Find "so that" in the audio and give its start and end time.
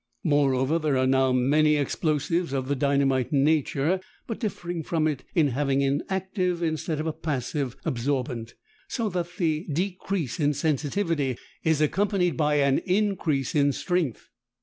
8.87-9.37